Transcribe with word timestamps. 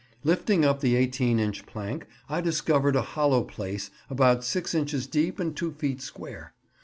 Lifting 0.23 0.65
up 0.65 0.79
the 0.79 0.95
eighteen 0.95 1.37
inch 1.39 1.67
plank, 1.67 2.07
I 2.27 2.41
discovered 2.41 2.95
a 2.95 3.03
hollow 3.03 3.43
place 3.43 3.91
about 4.09 4.43
six 4.43 4.73
inches 4.73 5.05
deep 5.05 5.39
and 5.39 5.55
two 5.55 5.73
feet 5.73 6.01
square. 6.01 6.55